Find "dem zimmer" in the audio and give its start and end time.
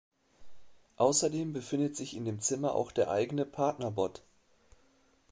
2.25-2.73